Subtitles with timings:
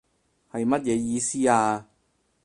[0.51, 1.87] 係乜嘢意思啊？